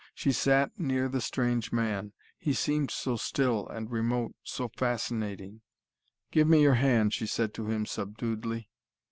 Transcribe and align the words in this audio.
She 0.15 0.31
sat 0.31 0.79
near 0.79 1.07
the 1.07 1.21
strange 1.21 1.71
man. 1.71 2.13
He 2.39 2.53
seemed 2.53 2.89
so 2.89 3.17
still 3.17 3.67
and 3.67 3.91
remote 3.91 4.35
so 4.41 4.67
fascinating. 4.67 5.61
"Give 6.31 6.47
me 6.47 6.63
your 6.63 6.73
hand," 6.73 7.13
she 7.13 7.27
said 7.27 7.53
to 7.53 7.69
him, 7.69 7.85
subduedly. 7.85 8.67